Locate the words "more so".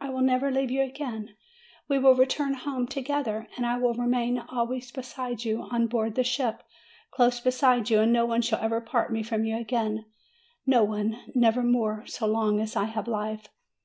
11.64-12.28